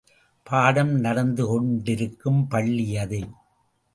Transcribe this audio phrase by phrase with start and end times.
[0.47, 3.21] பாடம் நடந்துகொண்டிருக்கும் பள்ளி அது.